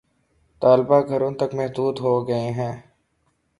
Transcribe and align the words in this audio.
طلبا 0.61 0.97
گھروں 1.09 1.31
تک 1.39 1.49
محدود 1.55 1.95
ہو 1.99 2.13
گئے 2.27 2.49
ہیں 2.51 2.75